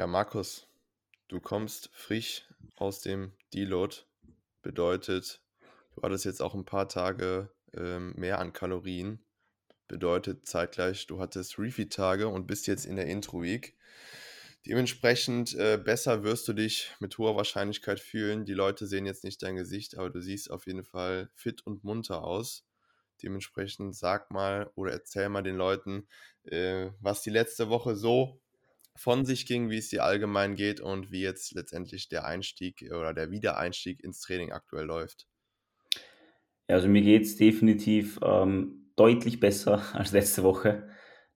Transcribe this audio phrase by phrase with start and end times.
[0.00, 0.66] Ja, Markus,
[1.28, 3.96] du kommst frisch aus dem Deload.
[4.62, 5.42] Bedeutet,
[5.94, 9.22] du hattest jetzt auch ein paar Tage ähm, mehr an Kalorien.
[9.88, 13.76] Bedeutet zeitgleich, du hattest Refeed-Tage und bist jetzt in der Intro-Week.
[14.64, 18.46] Dementsprechend äh, besser wirst du dich mit hoher Wahrscheinlichkeit fühlen.
[18.46, 21.84] Die Leute sehen jetzt nicht dein Gesicht, aber du siehst auf jeden Fall fit und
[21.84, 22.64] munter aus.
[23.22, 26.08] Dementsprechend sag mal oder erzähl mal den Leuten,
[26.44, 28.39] äh, was die letzte Woche so
[29.00, 33.14] von sich ging, wie es dir allgemein geht und wie jetzt letztendlich der Einstieg oder
[33.14, 35.26] der Wiedereinstieg ins Training aktuell läuft.
[36.68, 40.86] Ja, also mir geht es definitiv ähm, deutlich besser als letzte Woche.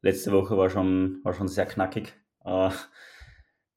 [0.03, 2.13] Letzte Woche war schon, war schon sehr knackig.
[2.45, 2.69] Äh,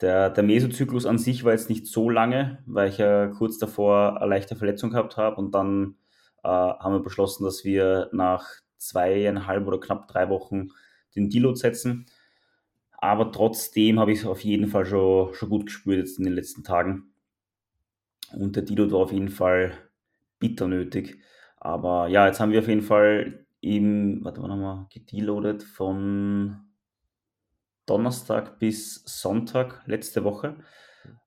[0.02, 4.18] der, der Mesozyklus an sich war jetzt nicht so lange, weil ich ja kurz davor
[4.18, 5.96] eine leichte Verletzung gehabt habe und dann
[6.44, 10.72] äh, haben wir beschlossen, dass wir nach zweieinhalb oder knapp drei Wochen
[11.16, 12.06] den Deload setzen.
[12.98, 16.34] Aber trotzdem habe ich es auf jeden Fall schon, schon gut gespürt jetzt in den
[16.34, 17.14] letzten Tagen.
[18.34, 19.72] Und der Deload war auf jeden Fall
[20.40, 21.22] bitter nötig.
[21.58, 26.58] Aber ja, jetzt haben wir auf jeden Fall im, warte mal nochmal, gedeloadet von
[27.86, 30.58] Donnerstag bis Sonntag letzte Woche.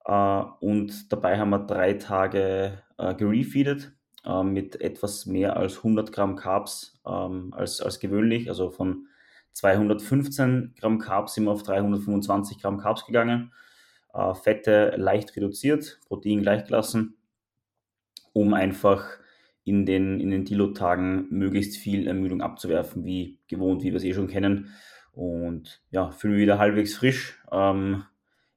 [0.04, 3.92] Äh, und dabei haben wir drei Tage äh, gerefeedet
[4.24, 9.06] äh, mit etwas mehr als 100 Gramm Carbs ähm, als, als gewöhnlich, also von
[9.52, 13.52] 215 Gramm Carbs sind wir auf 325 Gramm Carbs gegangen.
[14.12, 17.16] Äh, Fette leicht reduziert, Protein gleich gelassen,
[18.32, 19.04] um einfach
[19.64, 24.14] in den, in den Deload-Tagen möglichst viel Ermüdung abzuwerfen, wie gewohnt, wie wir es eh
[24.14, 24.72] schon kennen.
[25.12, 27.38] Und ja, fühle mich wieder halbwegs frisch.
[27.52, 28.04] Ähm,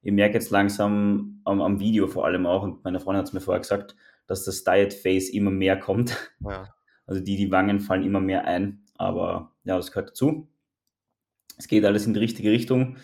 [0.02, 3.32] ich merke jetzt langsam am, am, Video vor allem auch, und meine Freundin hat es
[3.32, 6.32] mir vorher gesagt, dass das Diet Phase immer mehr kommt.
[6.40, 6.74] Ja.
[7.06, 8.82] Also die, die Wangen fallen immer mehr ein.
[8.96, 10.48] Aber ja, das gehört dazu.
[11.56, 12.96] Es geht alles in die richtige Richtung.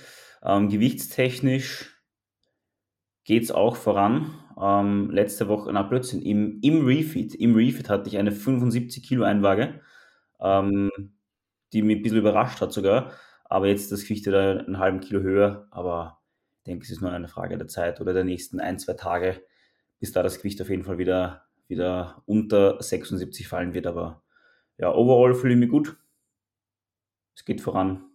[0.43, 2.01] Ähm, gewichtstechnisch
[3.25, 4.35] geht es auch voran.
[4.61, 9.25] Ähm, letzte Woche, na plötzlich, im, im Refeed, im Refeed hatte ich eine 75 Kilo
[9.25, 9.81] Einwaage,
[10.41, 10.91] ähm,
[11.73, 13.13] die mich ein bisschen überrascht hat sogar.
[13.45, 15.67] Aber jetzt das Gewicht wieder einen halben Kilo höher.
[15.71, 16.21] Aber
[16.59, 19.43] ich denke, es ist nur eine Frage der Zeit oder der nächsten ein, zwei Tage,
[19.99, 23.87] bis da das Gewicht auf jeden Fall wieder, wieder unter 76 fallen wird.
[23.87, 24.23] Aber
[24.79, 25.97] ja, overall fühle ich mich gut.
[27.35, 28.10] Es geht voran.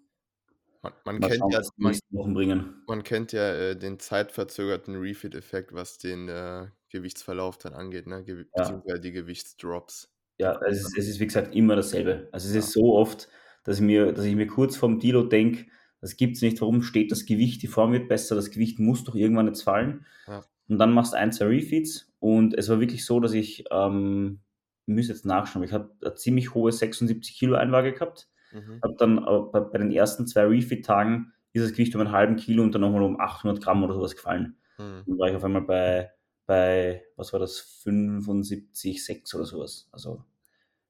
[0.85, 6.29] Man, man kennt schauen, ja, man, man, kennt ja äh, den zeitverzögerten Refit-Effekt, was den
[6.29, 8.23] äh, Gewichtsverlauf dann angeht, ne?
[8.23, 8.43] Ge ja.
[8.55, 10.13] beziehungsweise die Gewichtsdrops.
[10.37, 12.29] Ja, es ist, es ist wie gesagt immer dasselbe.
[12.31, 12.59] Also es ja.
[12.59, 13.29] ist so oft,
[13.63, 15.65] dass ich mir, dass ich mir kurz vorm Dilo denke,
[16.01, 19.03] das gibt es nicht, warum steht das Gewicht, die Form wird besser, das Gewicht muss
[19.03, 20.05] doch irgendwann jetzt fallen.
[20.27, 20.43] Ja.
[20.67, 24.39] Und dann machst du ein, zwei Refeeds und es war wirklich so, dass ich, ähm,
[24.85, 28.79] ich muss jetzt nachschauen, ich habe eine ziemlich hohe 76 Kilo Einwaage gehabt Mhm.
[28.81, 32.63] Habe dann bei, bei, den ersten zwei Refit-Tagen ist das Gewicht um einen halben Kilo
[32.63, 34.57] und dann nochmal um 800 Gramm oder sowas gefallen.
[34.77, 35.03] Mhm.
[35.05, 36.11] Dann war ich auf einmal bei,
[36.45, 39.89] bei, was war das, 75,6 oder sowas.
[39.91, 40.23] Also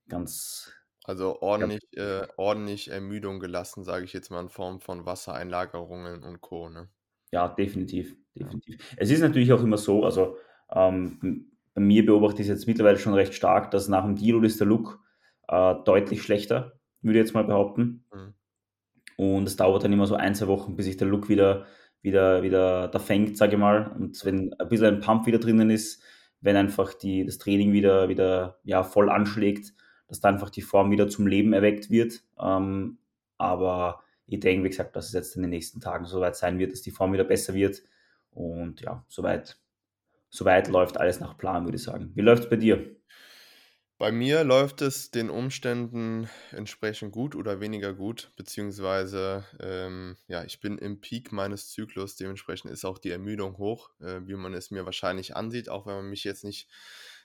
[0.08, 0.72] ganz.
[1.04, 6.42] Also ordentlich, äh, ordentlich Ermüdung gelassen, sage ich jetzt mal, in Form von Wassereinlagerungen und
[6.42, 6.70] Co.
[6.70, 6.90] Ne?
[7.32, 8.96] Ja, definitiv, definitiv.
[8.98, 10.38] Es ist natürlich auch immer so, also
[10.72, 14.44] ähm, bei mir beobachte ich es jetzt mittlerweile schon recht stark, dass nach dem Deal
[14.44, 15.00] ist der Look
[15.48, 16.75] äh, deutlich schlechter
[17.06, 18.04] würde ich jetzt mal behaupten.
[18.14, 18.34] Mhm.
[19.18, 21.66] Und es dauert dann immer so ein, zwei Wochen, bis sich der Look wieder,
[22.02, 23.92] wieder, wieder da fängt, sage ich mal.
[23.98, 26.04] Und wenn ein bisschen ein Pump wieder drinnen ist,
[26.42, 29.74] wenn einfach die, das Training wieder, wieder ja, voll anschlägt,
[30.08, 32.24] dass da einfach die Form wieder zum Leben erweckt wird.
[32.40, 32.98] Ähm,
[33.38, 36.72] aber ich denke, wie gesagt, dass es jetzt in den nächsten Tagen soweit sein wird,
[36.72, 37.82] dass die Form wieder besser wird.
[38.32, 39.58] Und ja, soweit,
[40.30, 42.12] soweit läuft alles nach Plan, würde ich sagen.
[42.16, 42.96] Wie läuft es bei dir?
[43.98, 50.60] Bei mir läuft es den Umständen entsprechend gut oder weniger gut, beziehungsweise ähm, ja, ich
[50.60, 54.70] bin im Peak meines Zyklus, dementsprechend ist auch die Ermüdung hoch, äh, wie man es
[54.70, 56.70] mir wahrscheinlich ansieht, auch wenn man mich jetzt nicht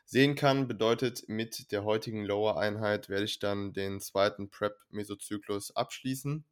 [0.05, 0.69] sehen kann.
[0.69, 6.45] Bedeutet, mit der heutigen Lower-Einheit werde ich dann den zweiten Prep-Mesozyklus abschließen.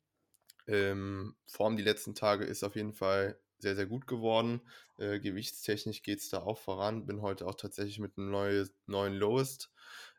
[0.66, 4.60] Ähm, Form die letzten Tage ist auf jeden Fall sehr, sehr gut geworden.
[4.98, 7.06] Äh, gewichtstechnisch geht es da auch voran.
[7.06, 9.70] Bin heute auch tatsächlich mit einem neue, neuen Lowest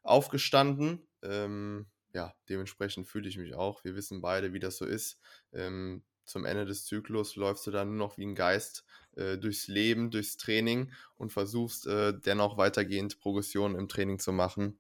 [0.03, 1.07] aufgestanden.
[1.21, 3.83] Ähm, ja, dementsprechend fühle ich mich auch.
[3.83, 5.19] Wir wissen beide, wie das so ist.
[5.53, 8.85] Ähm, zum Ende des Zyklus läufst du dann nur noch wie ein Geist
[9.15, 14.79] äh, durchs Leben, durchs Training und versuchst äh, dennoch weitergehend Progressionen im Training zu machen.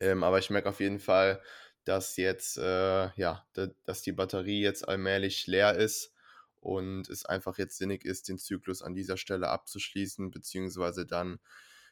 [0.00, 1.42] Ähm, aber ich merke auf jeden Fall,
[1.84, 3.46] dass jetzt, äh, ja,
[3.84, 6.12] dass die Batterie jetzt allmählich leer ist
[6.60, 11.38] und es einfach jetzt sinnig ist, den Zyklus an dieser Stelle abzuschließen, beziehungsweise dann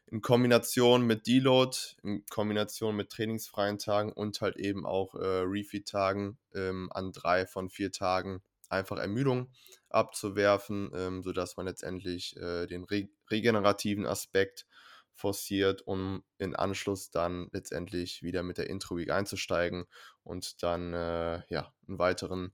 [0.06, 6.38] in Kombination mit Deload, in Kombination mit trainingsfreien Tagen und halt eben auch äh, Refeed-Tagen
[6.54, 9.50] ähm, an drei von vier Tagen einfach Ermüdung
[9.88, 14.66] abzuwerfen, ähm, sodass man letztendlich äh, den re regenerativen Aspekt
[15.14, 19.86] forciert, um in Anschluss dann letztendlich wieder mit der Intro-Week einzusteigen
[20.22, 22.52] und dann äh, ja, einen weiteren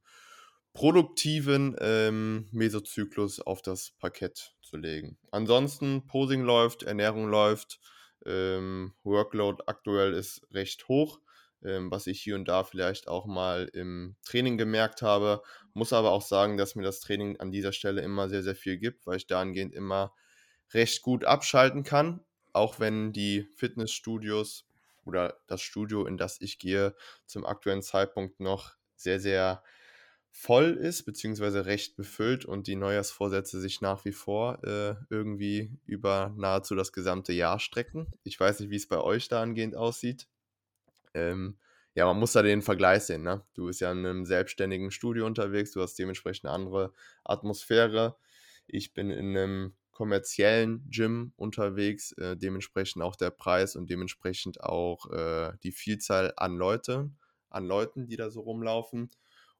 [0.72, 5.18] produktiven ähm, Mesozyklus auf das Parkett zu legen.
[5.30, 7.80] Ansonsten Posing läuft, Ernährung läuft,
[8.24, 11.20] ähm, Workload aktuell ist recht hoch,
[11.64, 15.42] ähm, was ich hier und da vielleicht auch mal im Training gemerkt habe.
[15.74, 18.78] Muss aber auch sagen, dass mir das Training an dieser Stelle immer sehr, sehr viel
[18.78, 20.14] gibt, weil ich dahingehend immer
[20.72, 24.66] recht gut abschalten kann, auch wenn die Fitnessstudios
[25.04, 26.94] oder das Studio, in das ich gehe,
[27.26, 29.62] zum aktuellen Zeitpunkt noch sehr, sehr
[30.30, 36.32] voll ist, beziehungsweise recht befüllt und die Neujahrsvorsätze sich nach wie vor äh, irgendwie über
[36.36, 38.06] nahezu das gesamte Jahr strecken.
[38.22, 40.28] Ich weiß nicht, wie es bei euch dahingehend aussieht.
[41.14, 41.58] Ähm,
[41.94, 43.22] ja, man muss da den Vergleich sehen.
[43.22, 43.44] Ne?
[43.54, 46.92] Du bist ja in einem selbstständigen Studio unterwegs, du hast dementsprechend eine andere
[47.24, 48.16] Atmosphäre.
[48.66, 55.10] Ich bin in einem kommerziellen Gym unterwegs, äh, dementsprechend auch der Preis und dementsprechend auch
[55.10, 57.10] äh, die Vielzahl an Leute,
[57.50, 59.10] an Leuten, die da so rumlaufen.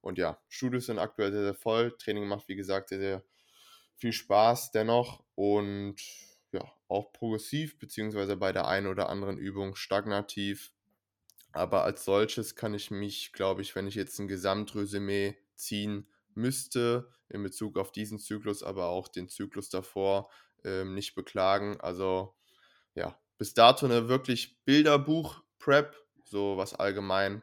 [0.01, 1.97] Und ja, Studios sind aktuell sehr, sehr voll.
[1.99, 3.25] Training macht, wie gesagt, sehr, sehr
[3.97, 5.97] viel Spaß dennoch und
[6.53, 10.73] ja, auch progressiv, beziehungsweise bei der einen oder anderen Übung stagnativ.
[11.53, 17.13] Aber als solches kann ich mich, glaube ich, wenn ich jetzt ein Gesamtresümee ziehen müsste,
[17.29, 20.31] in Bezug auf diesen Zyklus, aber auch den Zyklus davor,
[20.65, 21.81] ähm, nicht beklagen.
[21.81, 22.35] Also
[22.95, 27.43] ja, bis dato eine wirklich Bilderbuch-Prep, so was allgemein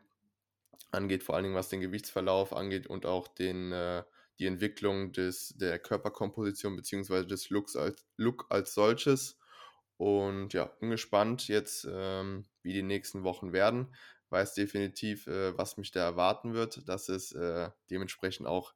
[0.97, 4.03] angeht, vor allen Dingen was den Gewichtsverlauf angeht und auch den, äh,
[4.39, 7.25] die Entwicklung des, der Körperkomposition bzw.
[7.25, 9.39] des Looks als, Look als solches.
[9.97, 13.95] Und ja, bin gespannt jetzt, ähm, wie die nächsten Wochen werden.
[14.29, 18.73] Weiß definitiv, äh, was mich da erwarten wird, dass es äh, dementsprechend auch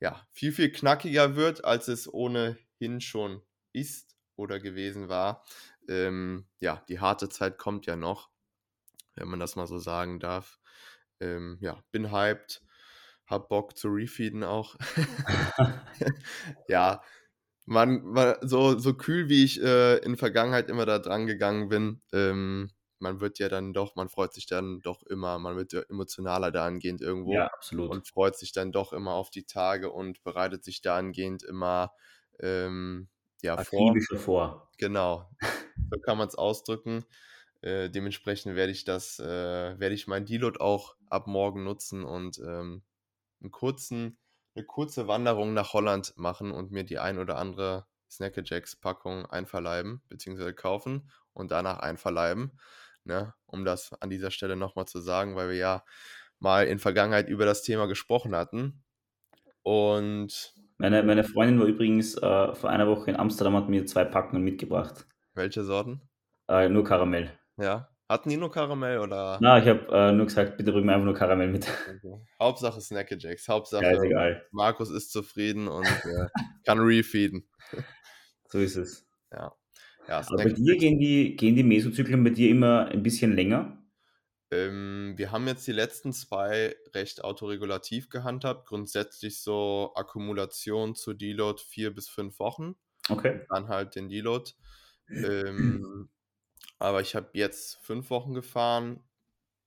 [0.00, 3.42] ja, viel, viel knackiger wird, als es ohnehin schon
[3.72, 5.44] ist oder gewesen war.
[5.88, 8.30] Ähm, ja, die harte Zeit kommt ja noch,
[9.14, 10.58] wenn man das mal so sagen darf
[11.20, 12.62] ähm, ja, bin hyped,
[13.26, 14.76] hab Bock zu refeeden auch.
[16.68, 17.02] ja,
[17.66, 22.00] man, man, so, so kühl wie ich äh, in Vergangenheit immer da dran gegangen bin,
[22.12, 22.70] ähm,
[23.00, 26.50] man wird ja dann doch, man freut sich dann doch immer, man wird ja emotionaler
[26.50, 27.34] dahingehend irgendwo.
[27.34, 27.90] Ja, absolut.
[27.90, 31.92] Und freut sich dann doch immer auf die Tage und bereitet sich dahingehend immer
[32.40, 33.08] ähm,
[33.42, 33.94] ja, vor.
[34.16, 34.70] vor.
[34.78, 35.30] Genau,
[35.90, 37.04] so kann man es ausdrücken.
[37.68, 42.38] Äh, dementsprechend werde ich das, äh, werde ich mein Deload auch ab morgen nutzen und
[42.38, 42.82] ähm,
[43.42, 44.18] einen kurzen,
[44.54, 50.54] eine kurze Wanderung nach Holland machen und mir die ein oder andere Snackerjacks-Packung einverleiben, beziehungsweise
[50.54, 52.58] kaufen und danach einverleiben.
[53.04, 53.34] Ne?
[53.44, 55.84] Um das an dieser Stelle nochmal zu sagen, weil wir ja
[56.38, 58.82] mal in Vergangenheit über das Thema gesprochen hatten.
[59.62, 64.04] Und meine, meine Freundin war übrigens äh, vor einer Woche in Amsterdam, hat mir zwei
[64.04, 65.06] Packungen mitgebracht.
[65.34, 66.00] Welche Sorten?
[66.48, 67.38] Äh, nur Karamell.
[67.58, 67.88] Ja.
[68.08, 69.38] Hatten die nur Karamell oder?
[69.42, 71.66] Na, ich habe äh, nur gesagt, bitte bring mir einfach nur Karamell mit.
[71.68, 72.24] Okay.
[72.40, 73.48] Hauptsache Snackajacks.
[73.48, 76.26] Hauptsache ja, Markus ist zufrieden und äh,
[76.64, 77.46] kann refeeden.
[78.48, 79.06] So ist es.
[79.30, 79.54] Ja.
[80.08, 83.76] ja Aber bei dir gehen die, gehen die Mesozyklen bei dir immer ein bisschen länger?
[84.50, 88.66] Ähm, wir haben jetzt die letzten zwei recht autoregulativ gehandhabt.
[88.66, 92.76] Grundsätzlich so Akkumulation zu Deload vier bis fünf Wochen.
[93.10, 93.44] Okay.
[93.50, 94.52] Dann halt den Deload.
[95.10, 96.08] Ähm,
[96.78, 99.02] aber ich habe jetzt fünf Wochen gefahren.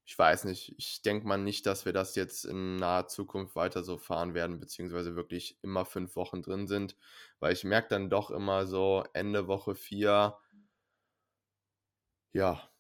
[0.06, 3.84] Ich weiß nicht, ich denke mal nicht, dass wir das jetzt in naher Zukunft weiter
[3.84, 6.98] so fahren werden, beziehungsweise wirklich immer fünf Wochen drin sind,
[7.40, 10.38] weil ich merke dann doch immer so Ende Woche vier,
[12.34, 12.72] ja,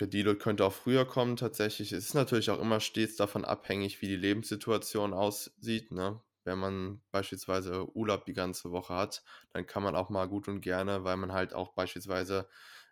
[0.00, 1.92] der Deload könnte auch früher kommen tatsächlich.
[1.92, 5.90] Es ist natürlich auch immer stets davon abhängig, wie die Lebenssituation aussieht.
[5.90, 6.20] Ne?
[6.44, 10.60] Wenn man beispielsweise Urlaub die ganze Woche hat, dann kann man auch mal gut und
[10.60, 12.48] gerne, weil man halt auch beispielsweise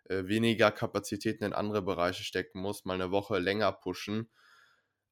[0.09, 4.29] weniger Kapazitäten in andere Bereiche stecken muss, mal eine Woche länger pushen.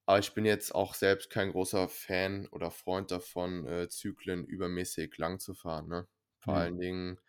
[0.06, 5.18] Aber ich bin jetzt auch selbst kein großer Fan oder Freund davon, äh, Zyklen übermäßig
[5.18, 5.88] lang zu fahren.
[5.88, 6.06] Ne?
[6.38, 6.60] Vor mhm.
[6.60, 7.20] allen Dingen,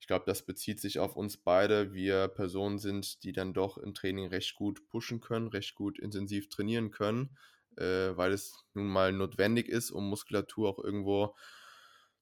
[0.00, 1.92] ich glaube, das bezieht sich auf uns beide.
[1.92, 6.48] Wir Personen sind, die dann doch im Training recht gut pushen können, recht gut intensiv
[6.48, 7.36] trainieren können,
[7.76, 11.36] äh, weil es nun mal notwendig ist, um Muskulatur auch irgendwo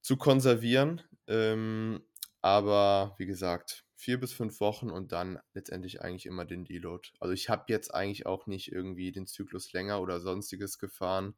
[0.00, 1.00] zu konservieren.
[1.28, 2.04] Ähm,
[2.40, 7.10] aber wie gesagt, vier bis fünf Wochen und dann letztendlich eigentlich immer den Deload.
[7.20, 11.36] Also ich habe jetzt eigentlich auch nicht irgendwie den Zyklus länger oder sonstiges gefahren.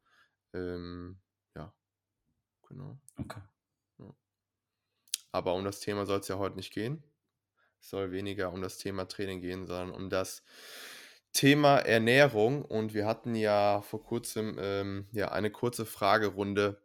[0.54, 1.20] Ähm,
[1.54, 1.74] ja,
[2.66, 2.98] genau.
[3.18, 3.42] Okay.
[3.98, 4.14] Ja.
[5.30, 7.04] Aber um das Thema soll es ja heute nicht gehen.
[7.82, 10.42] Es soll weniger um das Thema Training gehen, sondern um das
[11.34, 12.64] Thema Ernährung.
[12.64, 16.82] Und wir hatten ja vor kurzem ähm, ja eine kurze Fragerunde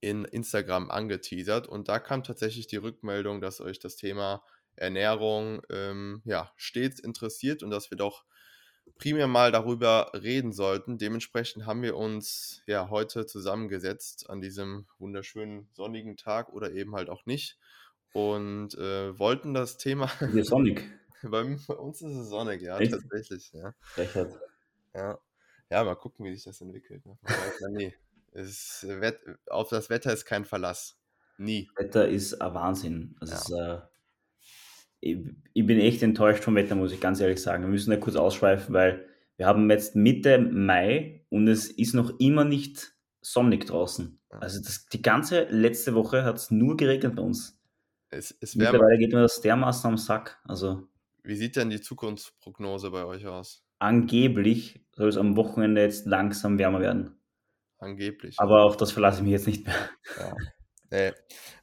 [0.00, 4.42] in Instagram angeteasert und da kam tatsächlich die Rückmeldung, dass euch das Thema
[4.76, 8.24] Ernährung ähm, ja, stets interessiert und dass wir doch
[8.98, 10.98] primär mal darüber reden sollten.
[10.98, 17.10] Dementsprechend haben wir uns ja heute zusammengesetzt an diesem wunderschönen sonnigen Tag oder eben halt
[17.10, 17.58] auch nicht
[18.12, 20.10] und äh, wollten das Thema.
[20.32, 20.82] Hier sonnig.
[21.22, 22.92] bei, bei, uns ist es sonnig, ja, Echt?
[22.92, 23.52] tatsächlich.
[23.52, 23.74] Ja.
[24.94, 25.18] Ja.
[25.70, 27.04] ja, mal gucken, wie sich das entwickelt.
[27.06, 27.18] Ne?
[27.70, 27.94] Nie.
[28.32, 29.12] Es, äh,
[29.48, 30.98] auf das Wetter ist kein Verlass.
[31.38, 31.70] Nie.
[31.76, 33.16] Wetter ist ein Wahnsinn.
[33.20, 33.74] Also ja.
[33.74, 33.86] ist, äh,
[35.02, 37.64] ich, bin echt enttäuscht vom Wetter, muss ich ganz ehrlich sagen.
[37.64, 39.04] Wir müssen da kurz ausschweifen, weil
[39.36, 44.20] wir haben jetzt Mitte Mai und es ist noch immer nicht sonnig draußen.
[44.30, 47.60] Also das, die ganze letzte Woche hat es nur geregnet bei uns.
[48.10, 50.40] Es, es Mittlerweile geht mir das dermaßen am Sack.
[50.44, 50.88] Also,
[51.22, 53.64] Wie sieht denn die Zukunftsprognose bei euch aus?
[53.78, 57.16] Angeblich soll es am Wochenende jetzt langsam wärmer werden.
[57.78, 58.38] Angeblich.
[58.38, 59.74] Aber auf das verlasse ich mich jetzt nicht mehr.
[60.18, 60.34] Ja.
[60.92, 61.12] Nee.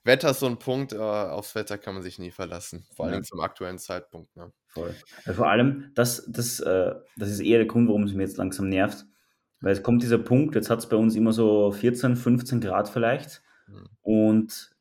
[0.04, 2.88] Wetter ist so ein Punkt, äh, aufs Wetter kann man sich nie verlassen.
[2.96, 3.22] Vor allem ja.
[3.22, 4.36] zum aktuellen Zeitpunkt.
[4.36, 4.52] Ne?
[4.66, 4.96] Voll.
[5.28, 8.38] Ja, vor allem, das, das, äh, das ist eher der Grund, warum es mir jetzt
[8.38, 9.06] langsam nervt.
[9.62, 12.90] Weil es kommt dieser Punkt, jetzt hat es bei uns immer so 14, 15 Grad
[12.90, 13.44] vielleicht.
[13.68, 13.88] Mhm.
[14.02, 14.76] Und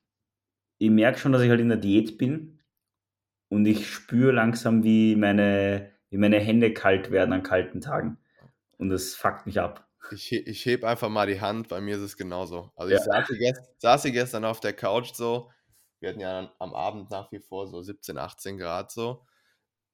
[0.79, 2.61] ich merke schon, dass ich halt in der Diät bin.
[3.49, 8.19] Und ich spüre langsam, wie meine, wie meine Hände kalt werden an kalten Tagen.
[8.79, 9.88] Und das fuckt mich ab.
[10.11, 12.73] Ich, ich heb einfach mal die Hand, bei mir ist es genauso.
[12.77, 13.05] Also ich ja.
[13.05, 15.51] saß, hier gestern, saß hier gestern auf der Couch so,
[16.01, 19.27] wir hatten ja am Abend nach wie vor so 17, 18 Grad so.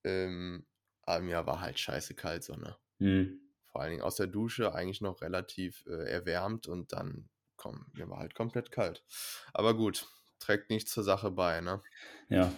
[0.04, 0.66] Ähm,
[1.02, 2.76] aber mir war halt scheiße kalt so, ne?
[2.99, 3.40] Mhm.
[3.66, 8.08] Vor allen Dingen aus der Dusche eigentlich noch relativ äh, erwärmt und dann, komm, mir
[8.08, 9.02] war halt komplett kalt.
[9.52, 10.06] Aber gut,
[10.38, 11.82] trägt nichts zur Sache bei, ne?
[12.28, 12.52] Ja.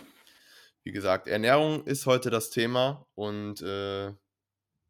[0.82, 4.12] Wie gesagt, Ernährung ist heute das Thema und äh,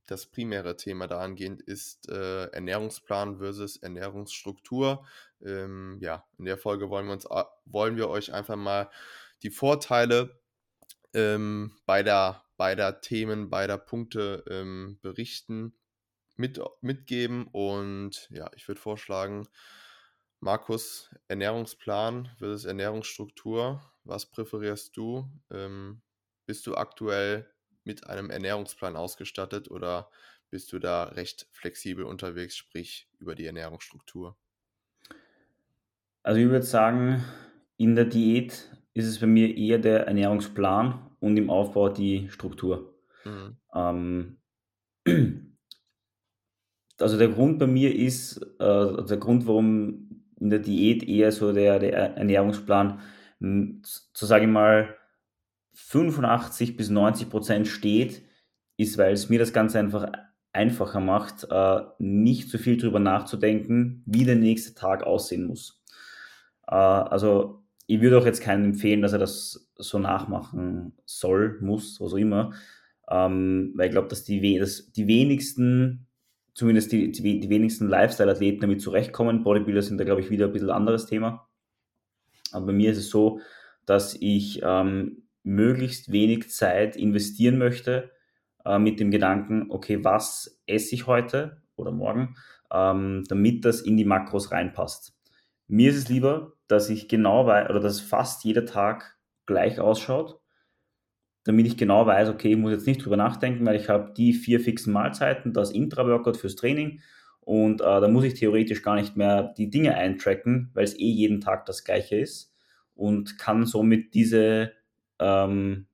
[0.07, 5.05] das primäre Thema dahingehend ist äh, Ernährungsplan versus Ernährungsstruktur.
[5.45, 7.27] Ähm, ja, in der Folge wollen wir, uns,
[7.65, 8.91] wollen wir euch einfach mal
[9.43, 10.41] die Vorteile
[11.13, 15.75] ähm, beider, beider Themen, beider Punkte ähm, berichten,
[16.37, 19.49] mit, mitgeben und ja, ich würde vorschlagen,
[20.41, 25.29] Markus, Ernährungsplan versus Ernährungsstruktur, was präferierst du?
[25.51, 26.03] Ähm,
[26.45, 27.51] bist du aktuell
[27.87, 30.11] mit einem Ernährungsplan ausgestattet oder
[30.51, 34.37] bist du da recht flexibel unterwegs, sprich über die Ernährungsstruktur?
[36.23, 37.25] Also ich würde sagen,
[37.77, 42.95] in der Diät ist es bei mir eher der Ernährungsplan und im Aufbau die Struktur.
[43.25, 43.57] Mhm.
[43.75, 44.39] Ähm,
[46.99, 51.33] also der Grund bei mir ist, äh, also der Grund, warum in der Diät eher
[51.33, 53.01] so der, der Ernährungsplan,
[53.41, 54.96] zu sagen mal,
[55.77, 58.23] 85 bis 90 Prozent steht,
[58.79, 60.11] ist, weil es mir das Ganze einfach
[60.53, 65.83] einfacher macht, äh, nicht so viel darüber nachzudenken, wie der nächste Tag aussehen muss.
[66.67, 72.01] Äh, also ich würde auch jetzt keinen empfehlen, dass er das so nachmachen soll, muss,
[72.01, 72.55] was auch immer,
[73.11, 76.07] ähm, weil ich glaube, dass die, dass die wenigsten,
[76.55, 79.45] zumindest die, die, die wenigsten Lifestyle-Athleten damit zurechtkommen.
[79.45, 81.47] Bodybuilder sind da, glaube ich, wieder ein bisschen anderes Thema.
[82.53, 83.41] Aber bei mir ist es so,
[83.85, 88.11] dass ich ähm, möglichst wenig Zeit investieren möchte
[88.65, 92.37] äh, mit dem Gedanken, okay, was esse ich heute oder morgen,
[92.73, 95.17] ähm, damit das in die Makros reinpasst.
[95.69, 100.41] Mir ist es lieber, dass ich genau weiß oder dass fast jeder Tag gleich ausschaut,
[101.45, 104.33] damit ich genau weiß, okay, ich muss jetzt nicht drüber nachdenken, weil ich habe die
[104.33, 107.01] vier fixen Mahlzeiten, das Intra-Workout fürs Training
[107.41, 111.09] und äh, da muss ich theoretisch gar nicht mehr die Dinge eintracken, weil es eh
[111.09, 112.53] jeden Tag das gleiche ist
[112.97, 114.73] und kann somit diese
[115.19, 115.87] ähm,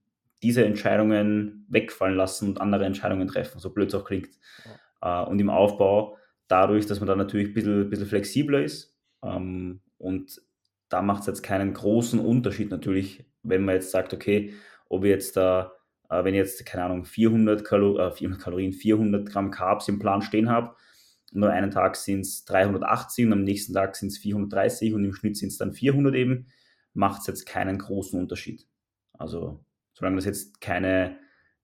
[0.43, 4.31] diese Entscheidungen wegfallen lassen und andere Entscheidungen treffen, so blöd es auch klingt.
[5.01, 5.25] Ja.
[5.25, 6.17] Äh, und im Aufbau,
[6.49, 10.43] dadurch, dass man da natürlich ein bisschen, bisschen flexibler ist ähm, und
[10.89, 14.53] da macht es jetzt keinen großen Unterschied natürlich, wenn man jetzt sagt, okay,
[14.89, 15.73] ob ich jetzt da,
[16.11, 19.99] äh, wenn ich jetzt, keine Ahnung, 400, Kalo äh, 400 Kalorien, 400 Gramm Carbs im
[19.99, 20.75] Plan stehen habe,
[21.33, 25.15] nur einen Tag sind es 380 und am nächsten Tag sind es 430 und im
[25.15, 26.47] Schnitt sind es dann 400 eben,
[26.93, 28.67] macht es jetzt keinen großen Unterschied.
[29.23, 31.17] Also solange das jetzt keine,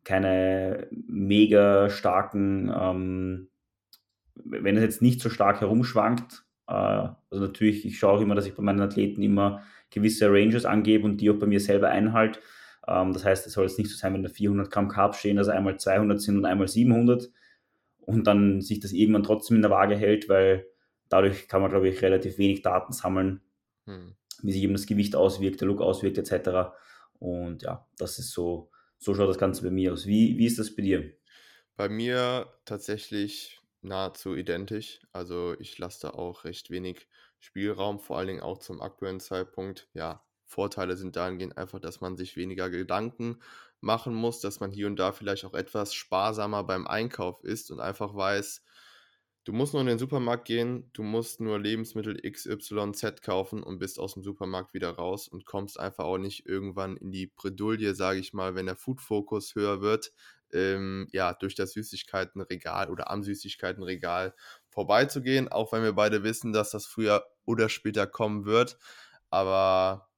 [0.05, 3.49] keine mega starken, ähm,
[4.35, 8.47] wenn es jetzt nicht so stark herumschwankt, äh, also natürlich, ich schaue auch immer, dass
[8.47, 12.41] ich bei meinen Athleten immer gewisse Ranges angebe und die auch bei mir selber einhalte.
[12.87, 15.37] Ähm, das heißt, es soll jetzt nicht so sein, wenn da 400 Gramm Carbs stehen,
[15.37, 17.31] dass einmal 200 sind und einmal 700
[18.01, 20.67] und dann sich das irgendwann trotzdem in der Waage hält, weil
[21.09, 23.41] dadurch kann man, glaube ich, relativ wenig Daten sammeln,
[23.87, 24.15] hm.
[24.43, 26.71] wie sich eben das Gewicht auswirkt, der Look auswirkt etc.
[27.19, 30.07] Und ja, das ist so, so schaut das Ganze bei mir aus.
[30.07, 31.13] Wie, wie ist das bei dir?
[31.77, 35.01] Bei mir tatsächlich nahezu identisch.
[35.13, 37.09] Also ich lasse da auch recht wenig
[37.39, 39.89] Spielraum, vor allen Dingen auch zum aktuellen Zeitpunkt.
[39.95, 43.41] Ja, Vorteile sind dahingehend einfach, dass man sich weniger Gedanken
[43.81, 47.81] machen muss, dass man hier und da vielleicht auch etwas sparsamer beim Einkauf ist und
[47.81, 48.65] einfach weiß,
[49.49, 53.99] du musst nur in den Supermarkt gehen, du musst nur Lebensmittel XYZ kaufen und bist
[53.99, 58.21] aus dem Supermarkt wieder raus und kommst einfach auch nicht irgendwann in die Bredouille, sage
[58.21, 60.13] ich mal, wenn der Food-Fokus höher wird,
[60.53, 64.35] ähm, ja, durch das Süßigkeitenregal oder am Süßigkeitenregal
[64.69, 68.77] vorbeizugehen, auch wenn wir beide wissen, dass das früher oder später kommen wird.
[69.31, 70.11] Aber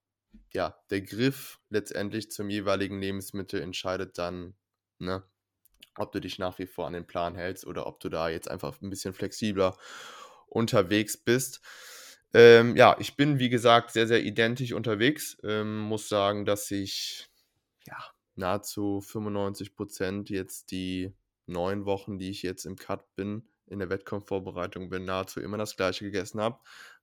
[0.53, 4.57] ja, der Griff letztendlich zum jeweiligen Lebensmittel entscheidet dann,
[4.99, 5.23] ne,
[5.97, 8.51] ob du dich nach wie vor an den Plan hältst oder ob du da jetzt
[8.51, 9.77] einfach ein bisschen flexibler
[10.47, 11.61] unterwegs bist.
[12.33, 15.37] Ähm, ja, ich bin wie gesagt sehr, sehr identisch unterwegs.
[15.43, 17.29] Ähm, muss sagen, dass ich
[17.87, 17.99] ja
[18.37, 21.13] nahezu 95 Prozent jetzt die
[21.47, 25.77] neun Wochen, die ich jetzt im Cut bin, in der Wettkampfvorbereitung bin, nahezu immer das
[25.77, 26.59] gleiche gegessen habe.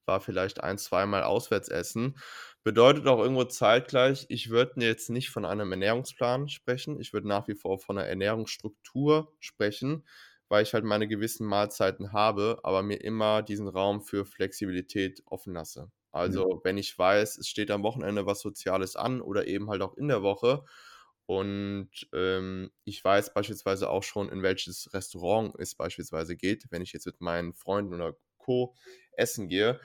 [0.08, 2.18] War vielleicht ein, zweimal auswärts essen.
[2.64, 7.00] Bedeutet auch irgendwo zeitgleich, ich würde jetzt nicht von einem Ernährungsplan sprechen.
[7.00, 10.04] Ich würde nach wie vor von einer Ernährungsstruktur sprechen,
[10.48, 15.54] weil ich halt meine gewissen Mahlzeiten habe, aber mir immer diesen Raum für Flexibilität offen
[15.54, 15.90] lasse.
[16.10, 16.60] Also, ja.
[16.64, 20.08] wenn ich weiß, es steht am Wochenende was Soziales an oder eben halt auch in
[20.08, 20.64] der Woche
[21.26, 26.94] und ähm, ich weiß beispielsweise auch schon, in welches Restaurant es beispielsweise geht, wenn ich
[26.94, 28.16] jetzt mit meinen Freunden oder
[28.48, 28.74] Co.
[29.12, 29.78] essen gehe,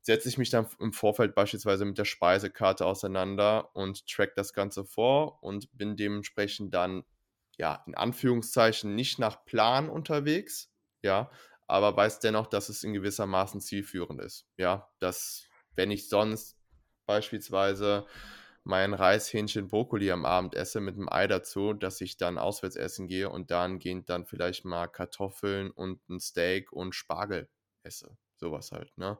[0.00, 4.84] setze ich mich dann im Vorfeld beispielsweise mit der Speisekarte auseinander und track das Ganze
[4.84, 7.04] vor und bin dementsprechend dann,
[7.58, 11.30] ja, in Anführungszeichen nicht nach Plan unterwegs, ja,
[11.66, 15.44] aber weiß dennoch, dass es in gewisser Maßen zielführend ist, ja, dass
[15.74, 16.56] wenn ich sonst
[17.04, 18.06] beispielsweise
[18.64, 22.76] mein Reis, Hähnchen, Brokkoli am Abend esse mit einem Ei dazu, dass ich dann auswärts
[22.76, 27.48] essen gehe und dann gehend dann vielleicht mal Kartoffeln und ein Steak und Spargel
[27.86, 28.16] esse.
[28.36, 29.18] Sowas halt, ne?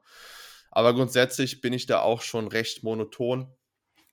[0.71, 3.51] Aber grundsätzlich bin ich da auch schon recht monoton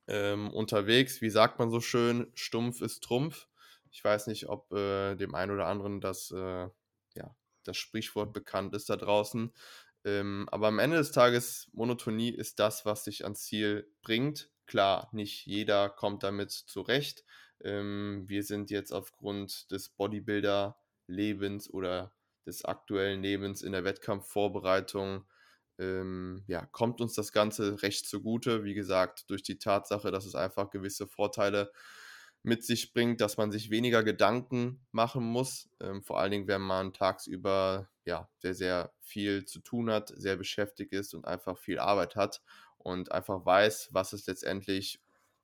[0.07, 1.21] ähm, unterwegs.
[1.21, 3.47] Wie sagt man so schön, stumpf ist Trumpf.
[3.91, 6.67] Ich weiß nicht, ob äh, dem einen oder anderen das, äh,
[7.15, 9.53] ja, das Sprichwort bekannt ist da draußen.
[10.05, 14.49] Ähm, aber am Ende des Tages, Monotonie ist das, was dich ans Ziel bringt.
[14.65, 17.23] Klar, nicht jeder kommt damit zurecht.
[17.61, 22.13] Ähm, wir sind jetzt aufgrund des Bodybuilder-Lebens oder
[22.45, 25.25] des aktuellen Lebens in der Wettkampfvorbereitung,
[25.79, 28.63] ähm, ja, kommt uns das Ganze recht zugute.
[28.63, 31.71] Wie gesagt, durch die Tatsache, dass es einfach gewisse Vorteile
[32.43, 35.69] mit sich bringt, dass man sich weniger Gedanken machen muss.
[35.79, 40.35] Ähm, vor allen Dingen, wenn man tagsüber ja sehr, sehr viel zu tun hat, sehr
[40.35, 42.41] beschäftigt ist und einfach viel Arbeit hat
[42.77, 45.01] und einfach weiß, was es letztendlich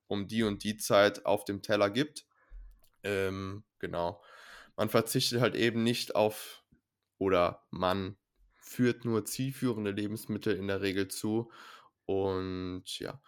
[0.07, 2.25] um die und die Zeit auf dem Teller gibt.
[3.03, 4.21] Ähm, genau.
[4.75, 6.58] Man verzichtet halt eben nicht auf
[7.19, 8.17] oder man
[8.55, 11.51] führt nur zielführende Lebensmittel in der Regel zu.
[12.05, 13.21] Und ja,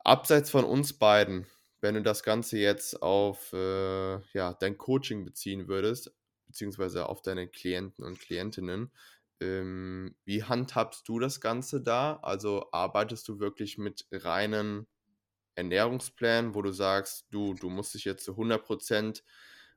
[0.00, 1.46] abseits von uns beiden,
[1.80, 6.14] wenn du das Ganze jetzt auf äh, ja, dein Coaching beziehen würdest,
[6.46, 8.92] beziehungsweise auf deine Klienten und Klientinnen,
[9.40, 12.20] ähm, wie handhabst du das Ganze da?
[12.22, 14.86] Also arbeitest du wirklich mit reinen
[15.56, 19.22] Ernährungsplänen, wo du sagst, du, du musst dich jetzt zu 100%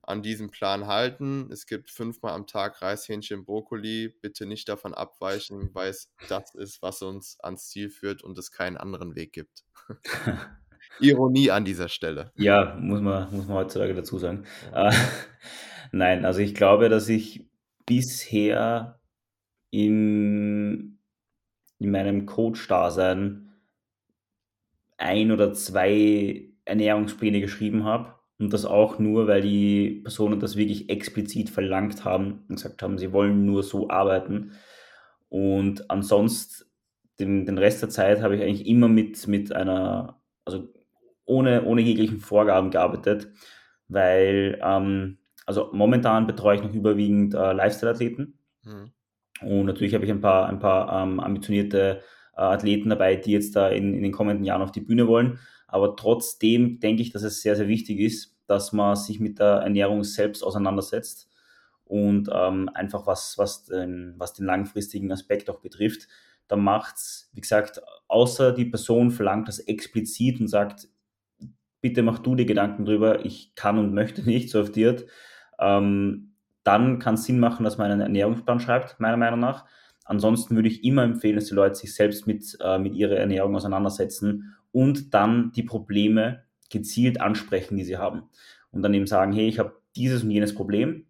[0.08, 1.50] an diesem Plan halten.
[1.52, 4.13] Es gibt fünfmal am Tag Reis, Hähnchen, Brokkoli.
[4.22, 8.52] Bitte nicht davon abweichen, weil es das ist, was uns ans Ziel führt und es
[8.52, 9.63] keinen anderen Weg gibt.
[11.00, 12.32] Ironie an dieser Stelle.
[12.36, 14.46] Ja, muss man, muss man heutzutage dazu sagen.
[14.74, 14.94] Äh,
[15.91, 17.48] nein, also ich glaube, dass ich
[17.86, 19.00] bisher
[19.72, 21.00] in,
[21.80, 23.54] in meinem Coach-Dasein
[24.98, 28.14] ein oder zwei Ernährungspläne geschrieben habe.
[28.38, 32.98] Und das auch nur, weil die Personen das wirklich explizit verlangt haben und gesagt haben,
[32.98, 34.52] sie wollen nur so arbeiten.
[35.30, 36.65] Und ansonsten,
[37.19, 40.67] den, den Rest der Zeit habe ich eigentlich immer mit, mit einer, also
[41.24, 43.32] ohne, ohne jeglichen Vorgaben gearbeitet,
[43.88, 48.38] weil, ähm, also momentan betreue ich noch überwiegend äh, Lifestyle-Athleten.
[48.63, 48.91] Mhm.
[49.41, 52.02] Und natürlich habe ich ein paar, ein paar ähm, ambitionierte
[52.36, 55.39] Athleten dabei, die jetzt da in, in den kommenden Jahren auf die Bühne wollen.
[55.67, 59.62] Aber trotzdem denke ich, dass es sehr, sehr wichtig ist, dass man sich mit der
[59.62, 61.30] Ernährung selbst auseinandersetzt
[61.86, 66.08] und ähm, einfach was, was, den, was den langfristigen Aspekt auch betrifft.
[66.48, 70.88] Da macht es, wie gesagt, außer die Person verlangt das explizit und sagt,
[71.82, 74.95] bitte mach du dir Gedanken drüber, ich kann und möchte nicht, so die
[75.60, 79.65] ähm, dann kann es Sinn machen, dass man einen Ernährungsplan schreibt, meiner Meinung nach.
[80.06, 83.56] Ansonsten würde ich immer empfehlen, dass die Leute sich selbst mit, äh, mit ihrer Ernährung
[83.56, 88.24] auseinandersetzen und dann die Probleme gezielt ansprechen, die sie haben.
[88.72, 91.06] Und dann eben sagen, hey, ich habe dieses und jenes Problem,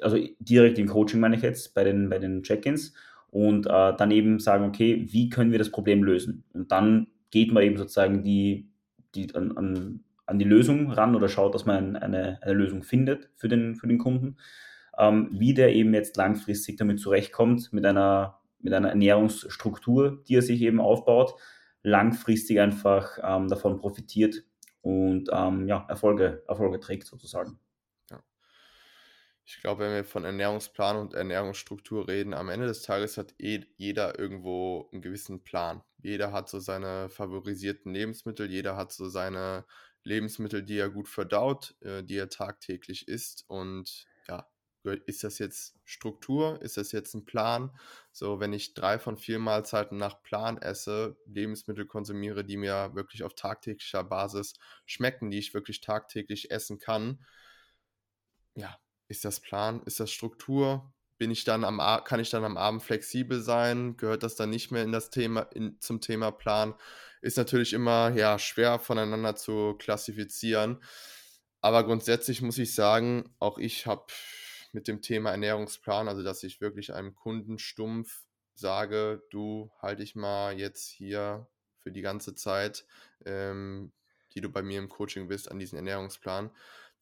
[0.00, 2.94] also direkt im Coaching meine ich jetzt, bei den, bei den Check-ins.
[3.30, 6.44] und äh, dann eben sagen, okay, wie können wir das Problem lösen?
[6.52, 8.68] Und dann geht man eben sozusagen die,
[9.14, 13.30] die an, an, an die Lösung ran oder schaut, dass man eine, eine Lösung findet
[13.36, 14.36] für den, für den Kunden.
[14.98, 20.42] Ähm, wie der eben jetzt langfristig damit zurechtkommt, mit einer, mit einer Ernährungsstruktur, die er
[20.42, 21.34] sich eben aufbaut,
[21.82, 24.44] langfristig einfach ähm, davon profitiert
[24.82, 27.58] und ähm, ja, Erfolge, Erfolge trägt sozusagen.
[29.44, 33.64] Ich glaube, wenn wir von Ernährungsplan und Ernährungsstruktur reden, am Ende des Tages hat eh
[33.76, 35.82] jeder irgendwo einen gewissen Plan.
[36.02, 39.64] Jeder hat so seine favorisierten Lebensmittel, jeder hat so seine
[40.04, 43.44] Lebensmittel, die er gut verdaut, äh, die er tagtäglich isst.
[43.48, 44.46] Und ja,
[44.84, 46.60] ist das jetzt Struktur?
[46.62, 47.70] Ist das jetzt ein Plan?
[48.10, 53.22] So, wenn ich drei von vier Mahlzeiten nach Plan esse, Lebensmittel konsumiere, die mir wirklich
[53.22, 54.54] auf tagtäglicher Basis
[54.86, 57.24] schmecken, die ich wirklich tagtäglich essen kann,
[58.54, 58.76] ja,
[59.08, 59.82] ist das Plan?
[59.84, 60.92] Ist das Struktur?
[61.18, 63.96] Bin ich dann am kann ich dann am Abend flexibel sein?
[63.96, 66.74] Gehört das dann nicht mehr in das Thema, in, zum Thema Plan?
[67.20, 70.82] Ist natürlich immer ja, schwer voneinander zu klassifizieren.
[71.60, 74.06] Aber grundsätzlich muss ich sagen, auch ich habe
[74.72, 80.14] mit dem Thema Ernährungsplan, also dass ich wirklich einem Kunden stumpf sage, du halte ich
[80.14, 81.46] mal jetzt hier
[81.78, 82.86] für die ganze Zeit,
[83.24, 83.92] ähm,
[84.34, 86.50] die du bei mir im Coaching bist, an diesen Ernährungsplan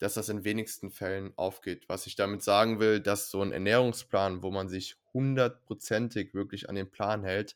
[0.01, 1.87] dass das in wenigsten Fällen aufgeht.
[1.87, 6.75] Was ich damit sagen will, dass so ein Ernährungsplan, wo man sich hundertprozentig wirklich an
[6.75, 7.55] den Plan hält,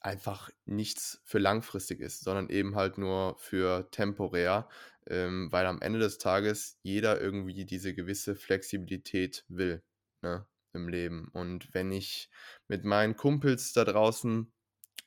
[0.00, 4.68] einfach nichts für langfristig ist, sondern eben halt nur für temporär,
[5.08, 9.82] ähm, weil am Ende des Tages jeder irgendwie diese gewisse Flexibilität will
[10.22, 11.28] ne, im Leben.
[11.32, 12.28] Und wenn ich
[12.68, 14.52] mit meinen Kumpels da draußen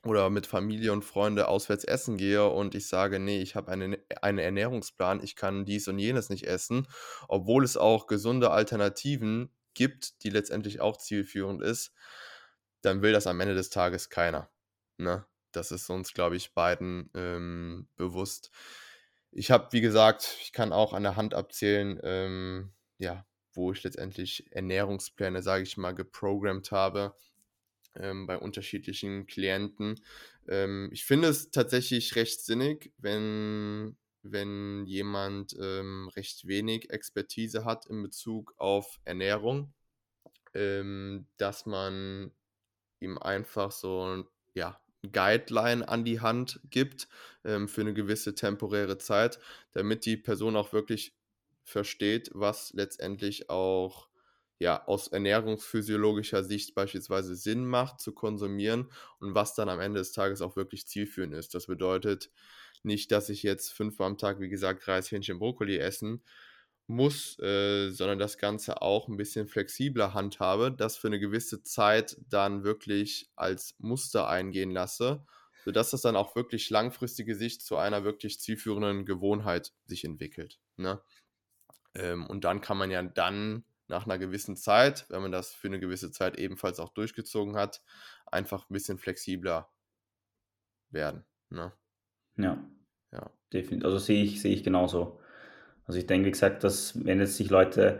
[0.04, 3.98] oder mit Familie und Freunde auswärts essen gehe und ich sage, nee, ich habe einen,
[4.22, 6.88] einen Ernährungsplan, ich kann dies und jenes nicht essen,
[7.28, 11.94] obwohl es auch gesunde Alternativen gibt, die letztendlich auch zielführend ist,
[12.82, 14.50] dann will das am Ende des Tages keiner.
[14.98, 15.26] Ne?
[15.52, 18.52] Das ist uns, glaube ich, beiden ähm, bewusst.
[19.32, 23.84] Ich habe, wie gesagt, ich kann auch an der Hand abzählen, ähm, ja, wo ich
[23.84, 27.16] letztendlich Ernährungspläne, sage ich mal, geprogrammt habe
[27.96, 30.02] ähm, bei unterschiedlichen Klienten.
[30.48, 37.86] Ähm, ich finde es tatsächlich recht sinnig, wenn, wenn jemand ähm, recht wenig Expertise hat
[37.86, 39.74] in Bezug auf Ernährung,
[40.54, 42.32] ähm, dass man
[43.00, 47.08] ihm einfach so ja, Guideline an die Hand gibt
[47.44, 49.40] ähm, für eine gewisse temporäre Zeit,
[49.74, 51.16] damit die Person auch wirklich
[51.64, 54.10] versteht, was letztendlich auch
[54.60, 60.12] ja, aus ernährungsphysiologischer Sicht beispielsweise Sinn macht zu konsumieren und was dann am Ende des
[60.12, 61.56] Tages auch wirklich zielführend ist.
[61.56, 62.30] Das bedeutet
[62.84, 66.24] nicht, dass ich jetzt fünfmal am Tag, wie gesagt, Reis, Hähnchen, Brokkoli essen
[66.92, 72.18] muss, äh, sondern das Ganze auch ein bisschen flexibler handhabe, das für eine gewisse Zeit
[72.30, 75.26] dann wirklich als Muster eingehen lasse,
[75.66, 80.60] sodass das dann auch wirklich langfristige Sicht zu einer wirklich zielführenden Gewohnheit sich entwickelt.
[80.78, 81.02] Ne?
[81.96, 85.68] Ähm, und dann kann man ja dann nach einer gewissen Zeit, wenn man das für
[85.68, 87.82] eine gewisse Zeit ebenfalls auch durchgezogen hat,
[88.26, 89.70] einfach ein bisschen flexibler
[90.90, 91.26] werden.
[91.50, 91.74] Ne?
[92.38, 92.64] Ja.
[93.12, 93.32] Ja.
[93.54, 93.86] Definitiv.
[93.86, 95.20] Also sehe ich, sehe ich genauso.
[95.92, 98.00] Also ich denke, wie gesagt, dass wenn jetzt sich Leute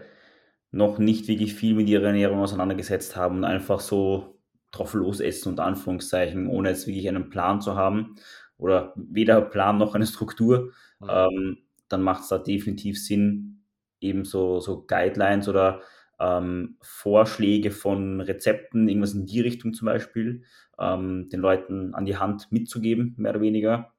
[0.72, 4.40] noch nicht wirklich viel mit ihrer Ernährung auseinandergesetzt haben und einfach so
[4.72, 8.16] drauf losessen, unter Anführungszeichen, ohne jetzt wirklich einen Plan zu haben
[8.58, 11.10] oder weder Plan noch eine Struktur, mhm.
[11.10, 11.58] ähm,
[11.90, 13.66] dann macht es da definitiv Sinn,
[14.00, 15.82] eben so, so Guidelines oder
[16.18, 20.46] ähm, Vorschläge von Rezepten, irgendwas in die Richtung zum Beispiel,
[20.80, 23.92] ähm, den Leuten an die Hand mitzugeben, mehr oder weniger.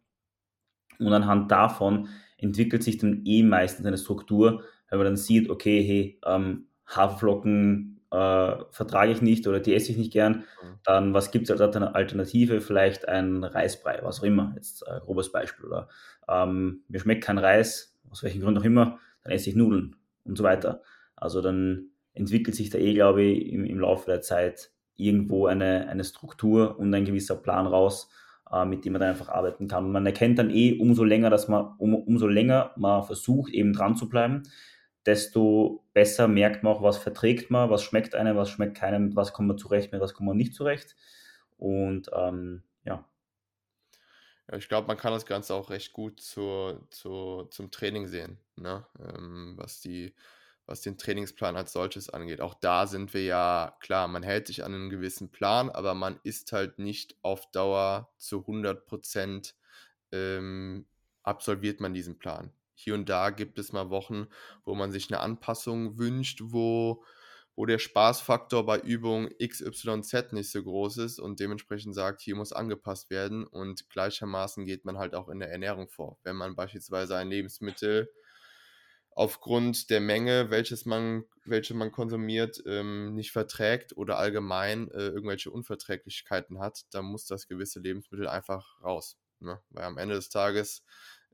[0.98, 2.08] Und anhand davon
[2.42, 8.00] entwickelt sich dann eh meistens eine Struktur, wenn man dann sieht, okay, hey, ähm, Haferflocken
[8.10, 10.74] äh, vertrage ich nicht oder die esse ich nicht gern, mhm.
[10.84, 12.60] dann was gibt es als Alternative?
[12.60, 15.66] Vielleicht ein Reisbrei, was auch immer, jetzt äh, grobes Beispiel.
[15.66, 15.88] Oder
[16.28, 20.36] ähm, mir schmeckt kein Reis, aus welchen Gründen auch immer, dann esse ich Nudeln und
[20.36, 20.82] so weiter.
[21.16, 25.88] Also dann entwickelt sich da eh, glaube ich, im, im Laufe der Zeit irgendwo eine,
[25.88, 28.10] eine Struktur und ein gewisser Plan raus,
[28.66, 29.90] mit dem man dann einfach arbeiten kann.
[29.90, 33.96] Man erkennt dann eh umso länger, dass man, um, umso länger man versucht, eben dran
[33.96, 34.42] zu bleiben,
[35.06, 39.32] desto besser merkt man auch, was verträgt man, was schmeckt einem, was schmeckt keinem, was
[39.32, 40.96] kommt man zurecht, mit was kommt man nicht zurecht.
[41.56, 43.04] Und ähm, ja,
[44.50, 48.38] ja, ich glaube, man kann das Ganze auch recht gut zur, zur, zum Training sehen,
[48.56, 48.84] ne?
[49.00, 50.14] Ähm, was, die,
[50.66, 52.40] was den Trainingsplan als solches angeht.
[52.40, 56.20] Auch da sind wir ja, klar, man hält sich an einen gewissen Plan, aber man
[56.22, 59.54] ist halt nicht auf Dauer zu 100 Prozent
[60.12, 60.86] ähm,
[61.22, 62.52] absolviert man diesen Plan.
[62.74, 64.26] Hier und da gibt es mal Wochen,
[64.64, 67.04] wo man sich eine Anpassung wünscht, wo
[67.54, 72.52] wo der Spaßfaktor bei Übung XYZ nicht so groß ist und dementsprechend sagt, hier muss
[72.52, 76.18] angepasst werden und gleichermaßen geht man halt auch in der Ernährung vor.
[76.22, 78.10] Wenn man beispielsweise ein Lebensmittel
[79.14, 85.50] aufgrund der Menge, welches man, welche man konsumiert, ähm, nicht verträgt oder allgemein äh, irgendwelche
[85.50, 89.18] Unverträglichkeiten hat, dann muss das gewisse Lebensmittel einfach raus.
[89.40, 89.60] Ne?
[89.70, 90.82] Weil am Ende des Tages,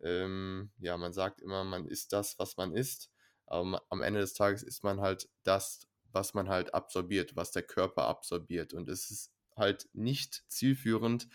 [0.02, 3.10] ähm, ja, man sagt immer, man isst das, was man isst,
[3.46, 7.62] aber am Ende des Tages isst man halt das, was man halt absorbiert, was der
[7.62, 8.74] Körper absorbiert.
[8.74, 11.28] Und es ist halt nicht zielführend,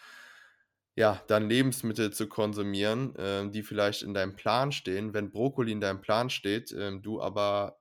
[0.96, 5.14] ja, dann Lebensmittel zu konsumieren, äh, die vielleicht in deinem Plan stehen.
[5.14, 7.80] Wenn Brokkoli in deinem Plan steht, äh, du aber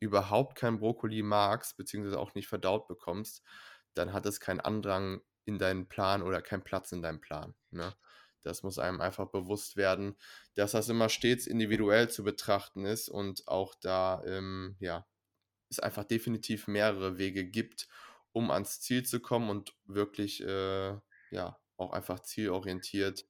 [0.00, 3.44] überhaupt kein Brokkoli magst, beziehungsweise auch nicht verdaut bekommst,
[3.94, 7.54] dann hat es keinen Andrang in deinen Plan oder keinen Platz in deinem Plan.
[7.70, 7.94] Ne?
[8.42, 10.16] Das muss einem einfach bewusst werden,
[10.56, 15.06] dass das immer stets individuell zu betrachten ist und auch da, ähm, ja,
[15.70, 17.88] es einfach definitiv mehrere Wege gibt,
[18.32, 20.96] um ans Ziel zu kommen und wirklich, äh,
[21.32, 23.26] ja, auch einfach zielorientiert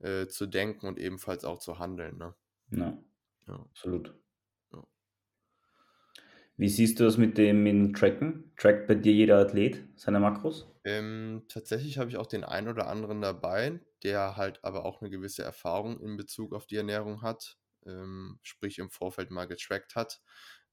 [0.00, 2.18] äh, zu denken und ebenfalls auch zu handeln.
[2.18, 2.34] Ne?
[2.70, 2.98] Ja,
[3.46, 3.54] ja.
[3.54, 4.14] absolut.
[4.72, 4.84] Ja.
[6.56, 8.52] Wie siehst du das mit dem in Tracken?
[8.56, 10.66] Trackt bei dir jeder Athlet seine Makros?
[10.84, 15.10] Ähm, tatsächlich habe ich auch den einen oder anderen dabei, der halt aber auch eine
[15.10, 20.20] gewisse Erfahrung in Bezug auf die Ernährung hat, ähm, sprich im Vorfeld mal getrackt hat.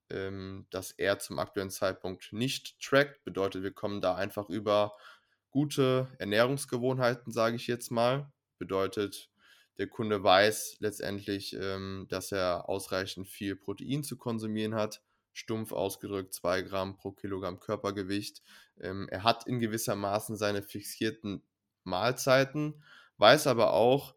[0.09, 4.97] Ähm, dass er zum aktuellen Zeitpunkt nicht trackt, bedeutet, wir kommen da einfach über
[5.51, 8.31] gute Ernährungsgewohnheiten, sage ich jetzt mal.
[8.57, 9.29] Bedeutet,
[9.77, 15.01] der Kunde weiß letztendlich, ähm, dass er ausreichend viel Protein zu konsumieren hat.
[15.33, 18.41] Stumpf ausgedrückt 2 Gramm pro Kilogramm Körpergewicht.
[18.79, 21.43] Ähm, er hat in gewisser Maßen seine fixierten
[21.83, 22.83] Mahlzeiten,
[23.17, 24.15] weiß aber auch,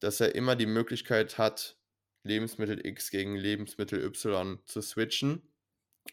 [0.00, 1.78] dass er immer die Möglichkeit hat,
[2.22, 5.53] Lebensmittel X gegen Lebensmittel Y zu switchen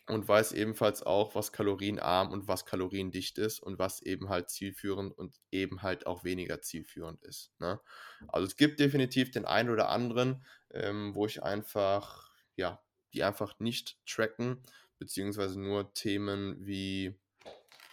[0.08, 5.18] und weiß ebenfalls auch, was kalorienarm und was kaloriendicht ist und was eben halt zielführend
[5.18, 7.52] und eben halt auch weniger zielführend ist.
[7.60, 7.80] Ne?
[8.28, 12.82] Also es gibt definitiv den einen oder anderen, ähm, wo ich einfach, ja,
[13.14, 14.64] die einfach nicht tracken,
[14.98, 17.16] beziehungsweise nur Themen wie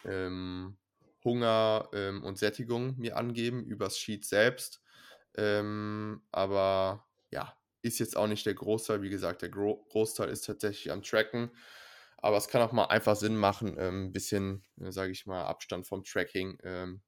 [0.05, 0.77] ähm,
[1.25, 4.83] Hunger ähm, und Sättigung mir angeben übers Sheet selbst.
[5.37, 9.03] Ähm, aber ja, ist jetzt auch nicht der Großteil.
[9.03, 11.51] Wie gesagt, der Gro Großteil ist tatsächlich am Tracken.
[12.19, 15.45] Aber es kann auch mal einfach Sinn machen, ähm, ein bisschen, äh, sage ich mal,
[15.45, 17.03] Abstand vom Tracking ähm,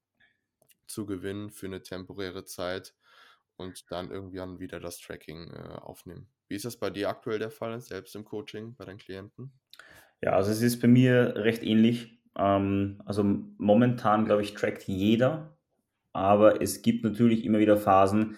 [0.87, 2.93] zu gewinnen für eine temporäre Zeit
[3.57, 6.27] und dann irgendwann wieder das Tracking äh, aufnehmen.
[6.47, 9.53] Wie ist das bei dir aktuell der Fall, selbst im Coaching bei deinen Klienten?
[10.21, 12.19] Ja, also es ist bei mir recht ähnlich.
[12.37, 15.57] Ähm, also momentan, glaube ich, trackt jeder,
[16.13, 18.37] aber es gibt natürlich immer wieder Phasen,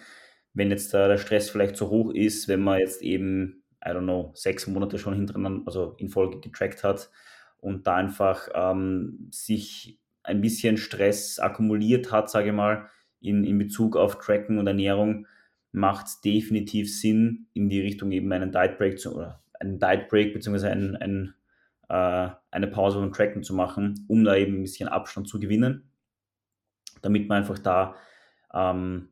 [0.52, 4.04] wenn jetzt da der Stress vielleicht zu hoch ist, wenn man jetzt eben I don't
[4.04, 7.10] know, sechs Monate schon hintereinander, also in Folge getrackt hat
[7.58, 12.88] und da einfach ähm, sich ein bisschen Stress akkumuliert hat, sage ich mal,
[13.20, 15.26] in, in Bezug auf Tracken und Ernährung,
[15.72, 20.08] macht es definitiv Sinn, in die Richtung eben einen Diet Break zu, oder einen Diet
[20.08, 21.34] Break beziehungsweise ein, ein,
[21.88, 25.90] äh, eine Pause vom Tracken zu machen, um da eben ein bisschen Abstand zu gewinnen,
[27.02, 27.96] damit man einfach da
[28.52, 29.08] ähm,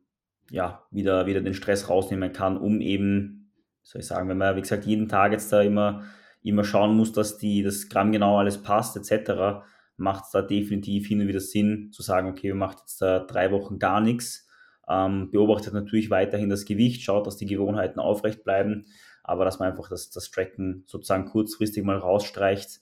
[0.50, 3.41] ja, wieder, wieder den Stress rausnehmen kann, um eben
[3.82, 6.04] soll ich sagen, wenn man, wie gesagt, jeden Tag jetzt da immer,
[6.42, 9.64] immer schauen muss, dass die, das Gramm genau alles passt, etc.,
[9.96, 13.20] macht es da definitiv hin und wieder Sinn zu sagen, okay, wir machen jetzt da
[13.20, 14.48] drei Wochen gar nichts,
[14.88, 18.86] ähm, beobachtet natürlich weiterhin das Gewicht, schaut, dass die Gewohnheiten aufrecht bleiben,
[19.22, 22.80] aber dass man einfach das, das Tracken sozusagen kurzfristig mal rausstreicht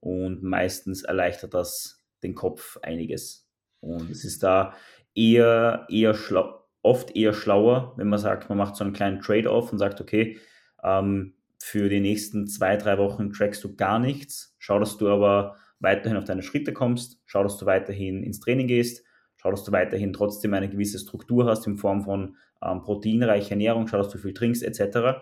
[0.00, 3.48] und meistens erleichtert das den Kopf einiges.
[3.80, 4.74] Und es ist da
[5.14, 9.72] eher, eher schlau, oft eher schlauer, wenn man sagt, man macht so einen kleinen Trade-off
[9.72, 10.38] und sagt, okay,
[10.82, 15.56] ähm, für die nächsten zwei, drei Wochen trackst du gar nichts, schau, dass du aber
[15.78, 19.04] weiterhin auf deine Schritte kommst, schau, dass du weiterhin ins Training gehst,
[19.36, 23.86] schau, dass du weiterhin trotzdem eine gewisse Struktur hast in Form von ähm, proteinreicher Ernährung,
[23.86, 25.20] schau, dass du viel trinkst, etc.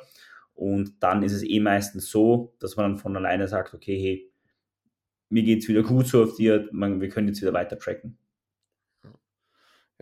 [0.54, 4.32] Und dann ist es eh meistens so, dass man dann von alleine sagt, okay, hey,
[5.28, 8.18] mir geht es wieder gut so auf dir, man, wir können jetzt wieder weiter tracken.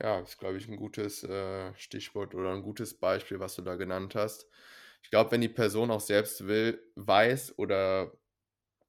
[0.00, 3.74] Ja, ist, glaube ich, ein gutes äh, Stichwort oder ein gutes Beispiel, was du da
[3.76, 4.46] genannt hast.
[5.02, 8.12] Ich glaube, wenn die Person auch selbst will, weiß oder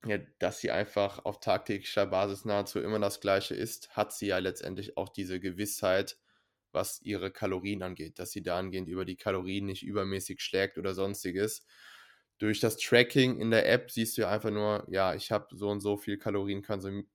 [0.05, 4.39] ja, dass sie einfach auf tagtäglicher Basis nahezu immer das Gleiche ist, hat sie ja
[4.39, 6.19] letztendlich auch diese Gewissheit,
[6.71, 11.65] was ihre Kalorien angeht, dass sie dahingehend über die Kalorien nicht übermäßig schlägt oder sonstiges
[12.39, 15.69] durch das Tracking in der App siehst du ja einfach nur, ja, ich habe so
[15.69, 16.63] und so viel Kalorien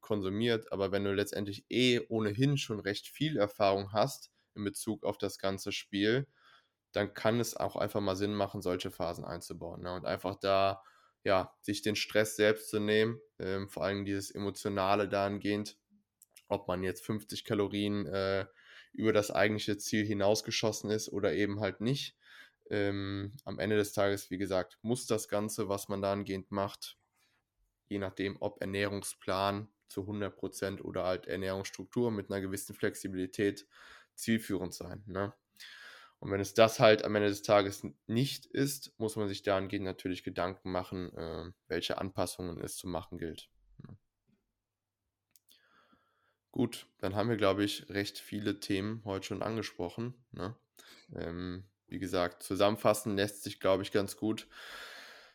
[0.00, 5.18] konsumiert, aber wenn du letztendlich eh ohnehin schon recht viel Erfahrung hast in Bezug auf
[5.18, 6.26] das ganze Spiel,
[6.92, 9.94] dann kann es auch einfach mal Sinn machen, solche Phasen einzubauen ne?
[9.94, 10.82] und einfach da
[11.24, 15.78] ja, sich den Stress selbst zu nehmen, ähm, vor allem dieses Emotionale dahingehend,
[16.48, 18.46] ob man jetzt 50 Kalorien äh,
[18.92, 22.14] über das eigentliche Ziel hinausgeschossen ist oder eben halt nicht.
[22.70, 26.98] Ähm, am Ende des Tages, wie gesagt, muss das Ganze, was man dahingehend macht,
[27.88, 33.66] je nachdem, ob Ernährungsplan zu 100% oder halt Ernährungsstruktur mit einer gewissen Flexibilität
[34.14, 35.03] zielführend sein.
[35.07, 35.33] Ne?
[36.18, 39.85] Und wenn es das halt am Ende des Tages nicht ist, muss man sich dahingehend
[39.85, 43.50] natürlich Gedanken machen, äh, welche Anpassungen es zu machen gilt.
[43.79, 43.96] Ne?
[46.50, 50.14] Gut, dann haben wir, glaube ich, recht viele Themen heute schon angesprochen.
[50.33, 50.57] Ne?
[51.14, 54.46] Ähm, wie gesagt, zusammenfassen lässt sich, glaube ich, ganz gut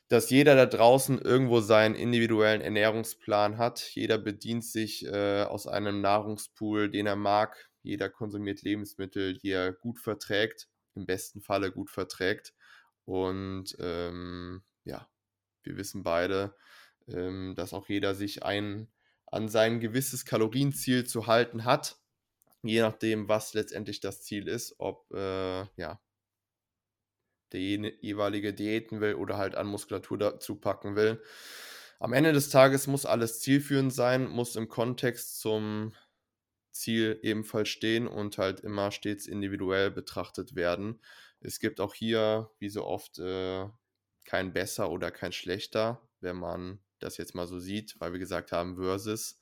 [0.09, 3.79] dass jeder da draußen irgendwo seinen individuellen Ernährungsplan hat.
[3.93, 7.69] Jeder bedient sich äh, aus einem Nahrungspool, den er mag.
[7.83, 12.55] Jeder konsumiert Lebensmittel, die er gut verträgt, im besten Falle gut verträgt.
[13.05, 15.07] Und ähm, ja,
[15.61, 16.55] wir wissen beide,
[17.07, 18.91] ähm, dass auch jeder sich ein,
[19.27, 21.99] an sein gewisses Kalorienziel zu halten hat.
[22.63, 26.01] Je nachdem, was letztendlich das Ziel ist, ob äh, ja,
[27.51, 31.21] der jeweilige Diäten will oder halt an Muskulatur dazu packen will.
[31.99, 35.93] Am Ende des Tages muss alles zielführend sein, muss im Kontext zum
[36.71, 41.01] Ziel ebenfalls stehen und halt immer stets individuell betrachtet werden.
[41.41, 43.67] Es gibt auch hier, wie so oft, äh,
[44.23, 48.51] kein besser oder kein schlechter, wenn man das jetzt mal so sieht, weil wir gesagt
[48.51, 49.39] haben, versus.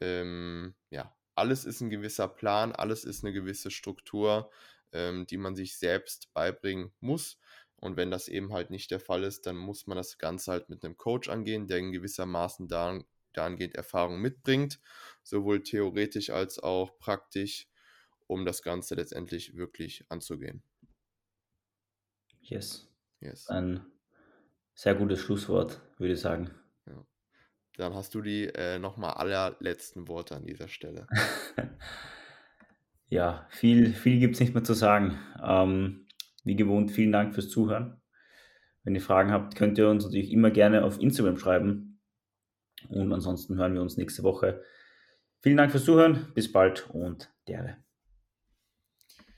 [0.00, 4.50] Ähm, ja, alles ist ein gewisser Plan, alles ist eine gewisse Struktur,
[4.92, 7.38] ähm, die man sich selbst beibringen muss.
[7.84, 10.70] Und wenn das eben halt nicht der Fall ist, dann muss man das Ganze halt
[10.70, 14.80] mit einem Coach angehen, der in gewissermaßen dahin, dahingehend Erfahrung mitbringt,
[15.22, 17.68] sowohl theoretisch als auch praktisch,
[18.26, 20.62] um das Ganze letztendlich wirklich anzugehen.
[22.40, 22.88] Yes.
[23.20, 23.48] yes.
[23.48, 23.84] Ein
[24.72, 26.52] sehr gutes Schlusswort, würde ich sagen.
[26.86, 27.04] Ja.
[27.76, 31.06] Dann hast du die äh, nochmal allerletzten Worte an dieser Stelle.
[33.10, 35.18] ja, viel, viel gibt es nicht mehr zu sagen.
[35.42, 36.03] Ähm,
[36.44, 38.00] wie gewohnt, vielen Dank fürs Zuhören.
[38.84, 42.00] Wenn ihr Fragen habt, könnt ihr uns natürlich immer gerne auf Instagram schreiben.
[42.88, 44.62] Und ansonsten hören wir uns nächste Woche.
[45.40, 46.28] Vielen Dank fürs Zuhören.
[46.34, 47.83] Bis bald und derbe.